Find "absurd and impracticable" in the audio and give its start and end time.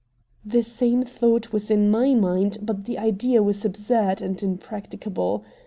3.63-5.43